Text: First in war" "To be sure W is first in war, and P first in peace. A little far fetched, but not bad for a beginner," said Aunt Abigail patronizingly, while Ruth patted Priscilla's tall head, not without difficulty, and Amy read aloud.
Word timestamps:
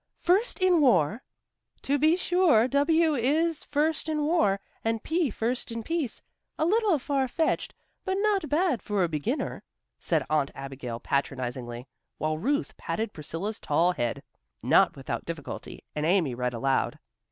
First 0.17 0.57
in 0.59 0.81
war" 0.81 1.21
"To 1.83 1.99
be 1.99 2.15
sure 2.15 2.67
W 2.67 3.13
is 3.13 3.63
first 3.63 4.09
in 4.09 4.23
war, 4.25 4.59
and 4.83 5.03
P 5.03 5.29
first 5.29 5.71
in 5.71 5.83
peace. 5.83 6.23
A 6.57 6.65
little 6.65 6.97
far 6.97 7.27
fetched, 7.27 7.75
but 8.03 8.15
not 8.17 8.49
bad 8.49 8.81
for 8.81 9.03
a 9.03 9.07
beginner," 9.07 9.61
said 9.99 10.25
Aunt 10.27 10.49
Abigail 10.55 10.99
patronizingly, 10.99 11.87
while 12.17 12.39
Ruth 12.39 12.75
patted 12.77 13.13
Priscilla's 13.13 13.59
tall 13.59 13.91
head, 13.91 14.23
not 14.63 14.95
without 14.95 15.23
difficulty, 15.23 15.83
and 15.95 16.03
Amy 16.03 16.33
read 16.33 16.55
aloud. 16.55 16.97